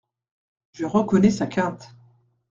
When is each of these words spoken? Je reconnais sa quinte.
Je 0.73 0.83
reconnais 0.85 1.29
sa 1.29 1.45
quinte. 1.45 1.93